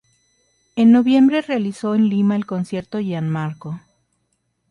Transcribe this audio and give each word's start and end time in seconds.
En 0.75 0.91
noviembre 0.91 1.43
realizó 1.43 1.93
en 1.93 2.09
Lima 2.09 2.35
el 2.35 2.47
concierto 2.47 2.97
"Gian 2.97 3.29
Marco. 3.29 3.79